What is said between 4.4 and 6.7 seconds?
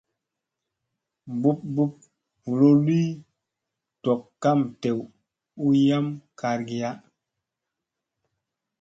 kam dew u yam kar